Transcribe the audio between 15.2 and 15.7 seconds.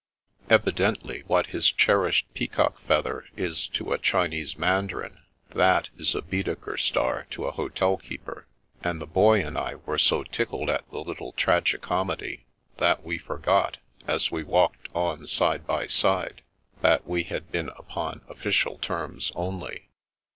side